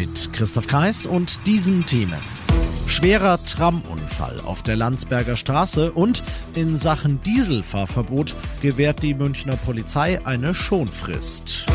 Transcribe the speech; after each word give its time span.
Mit 0.00 0.32
Christoph 0.32 0.66
Kreis 0.66 1.04
und 1.04 1.46
diesen 1.46 1.84
Themen. 1.84 2.16
Schwerer 2.86 3.44
Tramunfall 3.44 4.40
auf 4.40 4.62
der 4.62 4.74
Landsberger 4.74 5.36
Straße 5.36 5.92
und 5.92 6.24
in 6.54 6.74
Sachen 6.74 7.22
Dieselfahrverbot 7.22 8.34
gewährt 8.62 9.02
die 9.02 9.12
Münchner 9.12 9.56
Polizei 9.56 10.24
eine 10.24 10.54
Schonfrist. 10.54 11.66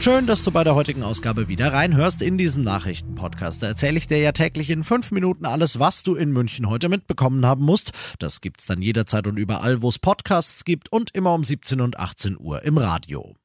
Schön, 0.00 0.26
dass 0.26 0.42
du 0.42 0.50
bei 0.50 0.64
der 0.64 0.74
heutigen 0.74 1.04
Ausgabe 1.04 1.46
wieder 1.46 1.72
reinhörst 1.72 2.22
in 2.22 2.38
diesem 2.38 2.64
Nachrichtenpodcast. 2.64 3.62
Da 3.62 3.68
erzähle 3.68 3.98
ich 3.98 4.08
dir 4.08 4.18
ja 4.18 4.32
täglich 4.32 4.68
in 4.68 4.82
fünf 4.82 5.12
Minuten 5.12 5.46
alles, 5.46 5.78
was 5.78 6.02
du 6.02 6.16
in 6.16 6.32
München 6.32 6.68
heute 6.68 6.88
mitbekommen 6.88 7.46
haben 7.46 7.64
musst. 7.64 7.92
Das 8.18 8.40
gibt's 8.40 8.66
dann 8.66 8.82
jederzeit 8.82 9.28
und 9.28 9.36
überall, 9.36 9.80
wo 9.80 9.90
es 9.90 10.00
Podcasts 10.00 10.64
gibt 10.64 10.90
und 10.90 11.14
immer 11.14 11.32
um 11.32 11.44
17 11.44 11.80
und 11.80 12.00
18 12.00 12.36
Uhr 12.36 12.64
im 12.64 12.78
Radio. 12.78 13.36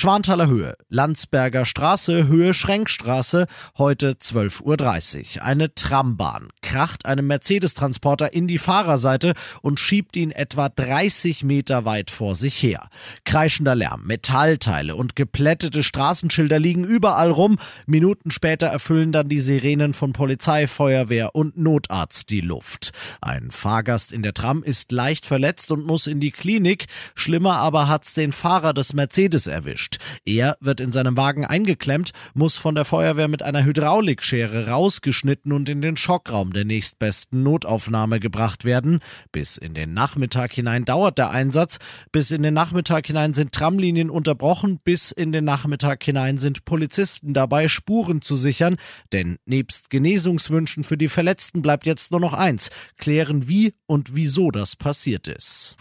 Schwanthaler 0.00 0.46
Höhe, 0.46 0.76
Landsberger 0.90 1.64
Straße, 1.64 2.28
Höhe 2.28 2.54
Schränkstraße, 2.54 3.48
heute 3.78 4.12
12.30 4.12 5.38
Uhr. 5.38 5.42
Eine 5.42 5.74
Trambahn 5.74 6.50
kracht 6.62 7.04
einem 7.04 7.26
Mercedes-Transporter 7.26 8.32
in 8.32 8.46
die 8.46 8.58
Fahrerseite 8.58 9.32
und 9.60 9.80
schiebt 9.80 10.14
ihn 10.14 10.30
etwa 10.30 10.68
30 10.68 11.42
Meter 11.42 11.84
weit 11.84 12.12
vor 12.12 12.36
sich 12.36 12.62
her. 12.62 12.90
Kreischender 13.24 13.74
Lärm, 13.74 14.06
Metallteile 14.06 14.94
und 14.94 15.16
geplättete 15.16 15.82
Straßenschilder 15.82 16.60
liegen 16.60 16.84
überall 16.84 17.32
rum. 17.32 17.58
Minuten 17.86 18.30
später 18.30 18.68
erfüllen 18.68 19.10
dann 19.10 19.28
die 19.28 19.40
Sirenen 19.40 19.94
von 19.94 20.12
Polizei, 20.12 20.68
Feuerwehr 20.68 21.34
und 21.34 21.56
Notarzt 21.56 22.30
die 22.30 22.40
Luft. 22.40 22.92
Ein 23.20 23.50
Fahrgast 23.50 24.12
in 24.12 24.22
der 24.22 24.34
Tram 24.34 24.62
ist 24.62 24.92
leicht 24.92 25.26
verletzt 25.26 25.72
und 25.72 25.84
muss 25.84 26.06
in 26.06 26.20
die 26.20 26.30
Klinik. 26.30 26.86
Schlimmer 27.16 27.56
aber 27.56 27.88
hat's 27.88 28.14
den 28.14 28.30
Fahrer 28.30 28.72
des 28.72 28.92
Mercedes 28.92 29.48
erwischt 29.48 29.87
erwischt. 29.88 29.98
Er 30.24 30.56
wird 30.60 30.80
in 30.80 30.92
seinem 30.92 31.16
Wagen 31.16 31.44
eingeklemmt, 31.44 32.12
muss 32.34 32.56
von 32.56 32.74
der 32.74 32.84
Feuerwehr 32.84 33.28
mit 33.28 33.42
einer 33.42 33.64
Hydraulikschere 33.64 34.68
rausgeschnitten 34.68 35.52
und 35.52 35.68
in 35.68 35.80
den 35.80 35.96
Schockraum 35.96 36.52
der 36.52 36.64
nächstbesten 36.64 37.42
Notaufnahme 37.42 38.20
gebracht 38.20 38.64
werden. 38.64 39.00
Bis 39.32 39.56
in 39.56 39.74
den 39.74 39.94
Nachmittag 39.94 40.52
hinein 40.52 40.84
dauert 40.84 41.18
der 41.18 41.30
Einsatz. 41.30 41.78
Bis 42.12 42.30
in 42.30 42.42
den 42.42 42.54
Nachmittag 42.54 43.06
hinein 43.06 43.32
sind 43.32 43.52
Tramlinien 43.52 44.10
unterbrochen. 44.10 44.80
Bis 44.82 45.12
in 45.12 45.32
den 45.32 45.44
Nachmittag 45.44 46.02
hinein 46.04 46.38
sind 46.38 46.64
Polizisten 46.64 47.34
dabei, 47.34 47.68
Spuren 47.68 48.22
zu 48.22 48.36
sichern. 48.36 48.76
Denn 49.12 49.38
nebst 49.46 49.90
Genesungswünschen 49.90 50.84
für 50.84 50.96
die 50.96 51.08
Verletzten 51.08 51.62
bleibt 51.62 51.86
jetzt 51.86 52.10
nur 52.10 52.20
noch 52.20 52.34
eins. 52.34 52.70
Klären, 52.96 53.48
wie 53.48 53.72
und 53.86 54.14
wieso 54.14 54.50
das 54.50 54.76
passiert 54.76 55.28
ist. 55.28 55.76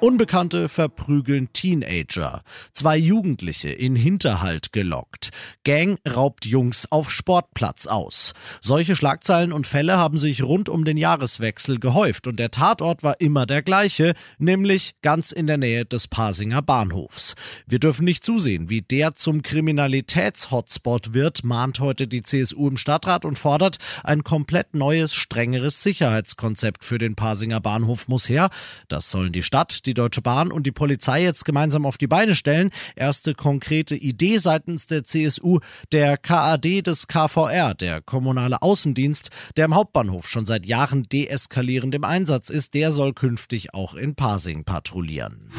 Unbekannte 0.00 0.70
verprügeln 0.70 1.52
Teenager. 1.52 2.42
Zwei 2.72 2.96
Jugendliche 2.96 3.68
in 3.68 3.96
Hinterhalt 3.96 4.72
gelockt. 4.72 5.28
Gang 5.62 5.98
raubt 6.08 6.46
Jungs 6.46 6.90
auf 6.90 7.10
Sportplatz 7.10 7.86
aus. 7.86 8.32
Solche 8.62 8.96
Schlagzeilen 8.96 9.52
und 9.52 9.66
Fälle 9.66 9.98
haben 9.98 10.16
sich 10.16 10.42
rund 10.42 10.70
um 10.70 10.86
den 10.86 10.96
Jahreswechsel 10.96 11.78
gehäuft 11.78 12.26
und 12.26 12.38
der 12.38 12.50
Tatort 12.50 13.02
war 13.02 13.20
immer 13.20 13.44
der 13.44 13.60
gleiche, 13.60 14.14
nämlich 14.38 14.94
ganz 15.02 15.32
in 15.32 15.46
der 15.46 15.58
Nähe 15.58 15.84
des 15.84 16.08
Pasinger 16.08 16.62
Bahnhofs. 16.62 17.34
Wir 17.66 17.78
dürfen 17.78 18.06
nicht 18.06 18.24
zusehen, 18.24 18.70
wie 18.70 18.80
der 18.80 19.16
zum 19.16 19.42
Kriminalitätshotspot 19.42 21.12
wird, 21.12 21.44
mahnt 21.44 21.78
heute 21.78 22.08
die 22.08 22.22
CSU 22.22 22.68
im 22.68 22.78
Stadtrat 22.78 23.26
und 23.26 23.38
fordert, 23.38 23.76
ein 24.02 24.24
komplett 24.24 24.74
neues, 24.74 25.12
strengeres 25.12 25.82
Sicherheitskonzept 25.82 26.84
für 26.84 26.96
den 26.96 27.16
Pasinger 27.16 27.60
Bahnhof 27.60 28.08
muss 28.08 28.30
her. 28.30 28.48
Das 28.88 29.10
sollen 29.10 29.32
die 29.32 29.42
Stadt, 29.42 29.84
die 29.84 29.89
Deutsche 29.94 30.22
Bahn 30.22 30.50
und 30.52 30.66
die 30.66 30.72
Polizei 30.72 31.22
jetzt 31.22 31.44
gemeinsam 31.44 31.86
auf 31.86 31.98
die 31.98 32.06
Beine 32.06 32.34
stellen. 32.34 32.70
Erste 32.96 33.34
konkrete 33.34 33.94
Idee 33.94 34.38
seitens 34.38 34.86
der 34.86 35.04
CSU, 35.04 35.60
der 35.92 36.16
KAD 36.16 36.82
des 36.86 37.06
KVR, 37.06 37.74
der 37.74 38.00
kommunale 38.00 38.62
Außendienst, 38.62 39.30
der 39.56 39.66
im 39.66 39.74
Hauptbahnhof 39.74 40.28
schon 40.28 40.46
seit 40.46 40.66
Jahren 40.66 41.04
deeskalierend 41.04 41.94
im 41.94 42.04
Einsatz 42.04 42.50
ist, 42.50 42.74
der 42.74 42.92
soll 42.92 43.12
künftig 43.12 43.74
auch 43.74 43.94
in 43.94 44.14
Pasing 44.14 44.64
patrouillieren. 44.64 45.50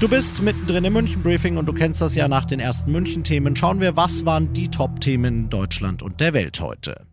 Du 0.00 0.08
bist 0.08 0.42
mittendrin 0.42 0.84
im 0.84 0.92
München 0.92 1.22
Briefing 1.22 1.56
und 1.56 1.66
du 1.66 1.72
kennst 1.72 2.00
das 2.00 2.14
ja 2.14 2.28
nach 2.28 2.44
den 2.44 2.60
ersten 2.60 2.92
München 2.92 3.24
Themen. 3.24 3.56
Schauen 3.56 3.80
wir, 3.80 3.96
was 3.96 4.26
waren 4.26 4.52
die 4.52 4.68
Top-Themen 4.68 5.44
in 5.44 5.50
Deutschland 5.50 6.02
und 6.02 6.20
der 6.20 6.34
Welt 6.34 6.60
heute. 6.60 7.06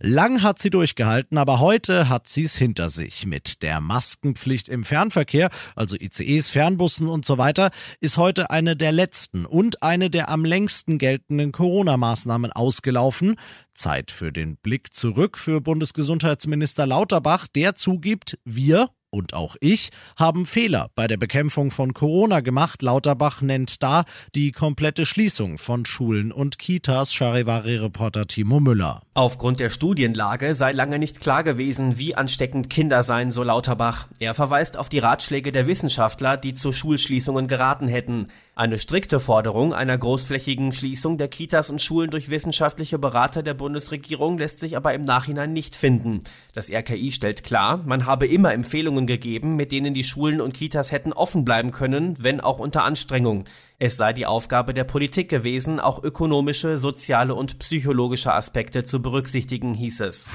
Lang 0.00 0.42
hat 0.42 0.60
sie 0.60 0.70
durchgehalten, 0.70 1.38
aber 1.38 1.58
heute 1.58 2.08
hat 2.08 2.28
sie 2.28 2.44
es 2.44 2.56
hinter 2.56 2.88
sich. 2.88 3.26
Mit 3.26 3.62
der 3.62 3.80
Maskenpflicht 3.80 4.68
im 4.68 4.84
Fernverkehr, 4.84 5.50
also 5.74 5.96
ICEs, 5.96 6.50
Fernbussen 6.50 7.08
und 7.08 7.26
so 7.26 7.36
weiter, 7.36 7.70
ist 8.00 8.16
heute 8.16 8.50
eine 8.50 8.76
der 8.76 8.92
letzten 8.92 9.44
und 9.44 9.82
eine 9.82 10.08
der 10.08 10.28
am 10.28 10.44
längsten 10.44 10.98
geltenden 10.98 11.50
Corona-Maßnahmen 11.50 12.52
ausgelaufen. 12.52 13.34
Zeit 13.74 14.12
für 14.12 14.32
den 14.32 14.56
Blick 14.56 14.94
zurück 14.94 15.36
für 15.36 15.60
Bundesgesundheitsminister 15.60 16.86
Lauterbach, 16.86 17.48
der 17.48 17.74
zugibt, 17.74 18.38
wir, 18.44 18.90
und 19.18 19.34
auch 19.34 19.56
ich 19.60 19.90
haben 20.16 20.46
Fehler 20.46 20.88
bei 20.94 21.06
der 21.06 21.16
Bekämpfung 21.16 21.70
von 21.70 21.92
Corona 21.92 22.40
gemacht. 22.40 22.80
Lauterbach 22.82 23.42
nennt 23.42 23.82
da 23.82 24.04
die 24.34 24.52
komplette 24.52 25.04
Schließung 25.04 25.58
von 25.58 25.84
Schulen 25.84 26.32
und 26.32 26.58
Kitas, 26.58 27.12
Charivari-Reporter 27.12 28.26
Timo 28.26 28.60
Müller. 28.60 29.02
Aufgrund 29.14 29.60
der 29.60 29.70
Studienlage 29.70 30.54
sei 30.54 30.72
lange 30.72 30.98
nicht 30.98 31.20
klar 31.20 31.42
gewesen, 31.42 31.98
wie 31.98 32.14
ansteckend 32.14 32.70
Kinder 32.70 33.02
seien, 33.02 33.32
so 33.32 33.42
Lauterbach. 33.42 34.06
Er 34.20 34.34
verweist 34.34 34.76
auf 34.78 34.88
die 34.88 35.00
Ratschläge 35.00 35.50
der 35.50 35.66
Wissenschaftler, 35.66 36.36
die 36.36 36.54
zu 36.54 36.72
Schulschließungen 36.72 37.48
geraten 37.48 37.88
hätten. 37.88 38.28
Eine 38.58 38.76
strikte 38.76 39.20
Forderung 39.20 39.72
einer 39.72 39.96
großflächigen 39.96 40.72
Schließung 40.72 41.16
der 41.16 41.28
Kitas 41.28 41.70
und 41.70 41.80
Schulen 41.80 42.10
durch 42.10 42.28
wissenschaftliche 42.28 42.98
Berater 42.98 43.44
der 43.44 43.54
Bundesregierung 43.54 44.36
lässt 44.36 44.58
sich 44.58 44.76
aber 44.76 44.94
im 44.94 45.02
Nachhinein 45.02 45.52
nicht 45.52 45.76
finden. 45.76 46.24
Das 46.54 46.68
RKI 46.68 47.12
stellt 47.12 47.44
klar, 47.44 47.76
man 47.86 48.04
habe 48.04 48.26
immer 48.26 48.52
Empfehlungen 48.52 49.06
gegeben, 49.06 49.54
mit 49.54 49.70
denen 49.70 49.94
die 49.94 50.02
Schulen 50.02 50.40
und 50.40 50.54
Kitas 50.54 50.90
hätten 50.90 51.12
offen 51.12 51.44
bleiben 51.44 51.70
können, 51.70 52.16
wenn 52.18 52.40
auch 52.40 52.58
unter 52.58 52.82
Anstrengung. 52.82 53.44
Es 53.78 53.96
sei 53.96 54.12
die 54.12 54.26
Aufgabe 54.26 54.74
der 54.74 54.82
Politik 54.82 55.28
gewesen, 55.28 55.78
auch 55.78 56.02
ökonomische, 56.02 56.78
soziale 56.78 57.36
und 57.36 57.60
psychologische 57.60 58.34
Aspekte 58.34 58.82
zu 58.82 59.00
berücksichtigen, 59.00 59.72
hieß 59.74 60.00
es. 60.00 60.30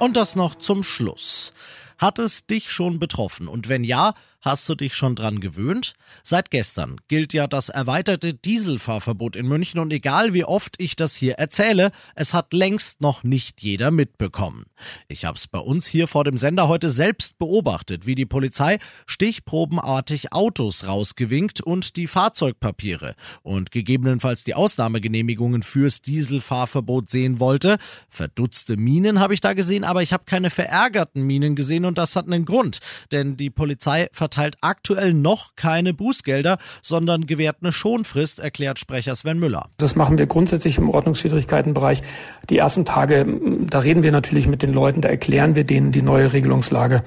Und 0.00 0.16
das 0.16 0.34
noch 0.34 0.56
zum 0.56 0.82
Schluss. 0.82 1.52
Hat 1.98 2.18
es 2.18 2.46
dich 2.46 2.70
schon 2.70 2.98
betroffen? 2.98 3.46
Und 3.46 3.68
wenn 3.68 3.84
ja, 3.84 4.14
Hast 4.44 4.68
du 4.68 4.74
dich 4.74 4.94
schon 4.94 5.16
dran 5.16 5.40
gewöhnt? 5.40 5.94
Seit 6.22 6.50
gestern 6.50 7.00
gilt 7.08 7.32
ja 7.32 7.46
das 7.46 7.70
erweiterte 7.70 8.34
Dieselfahrverbot 8.34 9.36
in 9.36 9.48
München 9.48 9.80
und 9.80 9.90
egal 9.90 10.34
wie 10.34 10.44
oft 10.44 10.74
ich 10.76 10.96
das 10.96 11.14
hier 11.14 11.36
erzähle, 11.36 11.92
es 12.14 12.34
hat 12.34 12.52
längst 12.52 13.00
noch 13.00 13.22
nicht 13.22 13.62
jeder 13.62 13.90
mitbekommen. 13.90 14.66
Ich 15.08 15.24
habe 15.24 15.38
es 15.38 15.46
bei 15.46 15.58
uns 15.58 15.86
hier 15.86 16.08
vor 16.08 16.24
dem 16.24 16.36
Sender 16.36 16.68
heute 16.68 16.90
selbst 16.90 17.38
beobachtet, 17.38 18.04
wie 18.04 18.14
die 18.14 18.26
Polizei 18.26 18.80
stichprobenartig 19.06 20.34
Autos 20.34 20.86
rausgewinkt 20.86 21.62
und 21.62 21.96
die 21.96 22.06
Fahrzeugpapiere 22.06 23.14
und 23.40 23.70
gegebenenfalls 23.70 24.44
die 24.44 24.54
Ausnahmegenehmigungen 24.54 25.62
fürs 25.62 26.02
Dieselfahrverbot 26.02 27.08
sehen 27.08 27.40
wollte. 27.40 27.78
Verdutzte 28.10 28.76
Minen 28.76 29.20
habe 29.20 29.32
ich 29.32 29.40
da 29.40 29.54
gesehen, 29.54 29.84
aber 29.84 30.02
ich 30.02 30.12
habe 30.12 30.24
keine 30.26 30.50
verärgerten 30.50 31.22
Minen 31.22 31.56
gesehen 31.56 31.86
und 31.86 31.96
das 31.96 32.14
hat 32.14 32.26
einen 32.26 32.44
Grund, 32.44 32.80
denn 33.10 33.38
die 33.38 33.48
Polizei 33.48 34.08
verteilt 34.12 34.33
verteilt 34.34 34.56
aktuell 34.62 35.14
noch 35.14 35.54
keine 35.54 35.94
Bußgelder, 35.94 36.58
sondern 36.82 37.26
gewährt 37.26 37.58
eine 37.62 37.70
Schonfrist, 37.70 38.40
erklärt 38.40 38.78
Sprecher 38.80 39.14
Sven 39.14 39.38
Müller. 39.38 39.66
Das 39.78 39.94
machen 39.94 40.18
wir 40.18 40.26
grundsätzlich 40.26 40.78
im 40.78 40.90
Ordnungswidrigkeitenbereich. 40.90 42.02
Die 42.50 42.58
ersten 42.58 42.84
Tage, 42.84 43.26
da 43.70 43.78
reden 43.78 44.02
wir 44.02 44.10
natürlich 44.10 44.48
mit 44.48 44.62
den 44.62 44.72
Leuten, 44.72 45.00
da 45.00 45.08
erklären 45.08 45.54
wir 45.54 45.64
denen 45.64 45.92
die 45.92 46.02
neue 46.02 46.32
Regelungslage. 46.32 47.02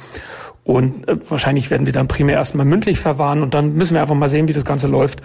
Und 0.63 1.07
äh, 1.07 1.17
wahrscheinlich 1.29 1.69
werden 1.69 1.85
wir 1.85 1.93
dann 1.93 2.07
primär 2.07 2.35
erstmal 2.35 2.65
mündlich 2.65 2.99
verwahren 2.99 3.41
und 3.41 3.53
dann 3.53 3.73
müssen 3.73 3.93
wir 3.93 4.01
einfach 4.01 4.15
mal 4.15 4.29
sehen, 4.29 4.47
wie 4.47 4.53
das 4.53 4.65
Ganze 4.65 4.87
läuft. 4.87 5.21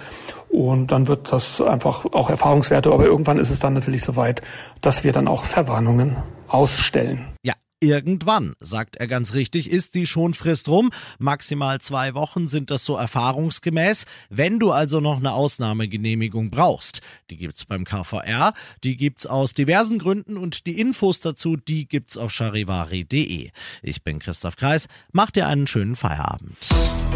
Und 0.51 0.93
dann 0.93 1.09
wird 1.09 1.33
das 1.33 1.61
einfach 1.61 2.05
auch 2.13 2.31
Erfahrungswerte. 2.31 2.93
Aber 2.93 3.07
irgendwann 3.07 3.39
ist 3.39 3.51
es 3.51 3.59
dann 3.59 3.75
natürlich 3.75 4.05
soweit, 4.05 4.43
dass 4.81 5.03
wir 5.03 5.13
dann 5.13 5.27
auch 5.27 5.45
Verwarnungen 5.45 6.17
ausstellen. 6.49 7.27
Ja, 7.43 7.55
Irgendwann, 7.83 8.55
sagt 8.61 8.95
er 8.95 9.09
ganz 9.09 9.35
richtig, 9.35 9.69
ist 9.69 9.97
die 9.97 10.07
Schonfrist 10.07 10.69
rum. 10.69 10.91
Maximal 11.19 11.81
zwei 11.81 12.15
Wochen 12.15 12.47
sind 12.47 12.71
das 12.71 12.85
so 12.85 12.95
erfahrungsgemäß. 12.95 14.05
Wenn 14.31 14.61
du 14.61 14.71
also 14.71 15.01
noch 15.01 15.17
eine 15.17 15.33
Ausnahmegenehmigung 15.33 16.51
brauchst, 16.51 17.01
die 17.29 17.37
gibt's 17.37 17.65
beim 17.65 17.85
KVR, 17.85 18.53
die 18.85 18.97
gibt's 18.97 19.27
aus 19.27 19.55
diversen 19.55 19.99
Gründen 19.99 20.37
und 20.37 20.65
die 20.69 20.79
Infos 20.79 21.19
dazu, 21.19 21.57
die 21.57 21.89
gibt's 21.89 22.17
auf 22.17 22.31
charivari.de. 22.31 23.51
Ich 23.83 24.03
bin 24.05 24.21
Christoph 24.21 24.55
Kreis, 24.55 24.87
mach 25.11 25.33
dir 25.33 25.49
einen 25.49 25.67
schönen 25.67 25.97
Feierabend. 25.97 26.57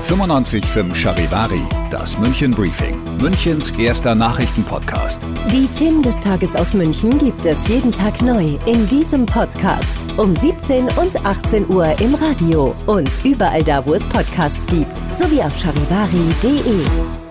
95.5 0.08 0.96
Charivari, 0.96 1.62
das 1.92 2.18
München 2.18 2.50
Briefing, 2.50 3.00
Münchens 3.18 3.70
erster 3.70 4.16
Nachrichtenpodcast. 4.16 5.28
Die 5.52 5.68
Themen 5.78 6.02
des 6.02 6.18
Tages 6.18 6.56
aus 6.56 6.74
München 6.74 7.20
gibt 7.20 7.44
es 7.44 7.68
jeden 7.68 7.92
Tag 7.92 8.20
neu 8.20 8.58
in 8.66 8.88
diesem 8.88 9.26
Podcast 9.26 10.05
um 10.16 10.34
17 10.34 10.84
und 10.84 11.24
18 11.24 11.68
Uhr 11.68 11.98
im 12.00 12.14
Radio 12.14 12.74
und 12.86 13.10
überall 13.24 13.62
da, 13.62 13.84
wo 13.84 13.94
es 13.94 14.02
Podcasts 14.08 14.66
gibt, 14.66 14.96
sowie 15.18 15.42
auf 15.42 15.56
charivari.de. 15.58 17.25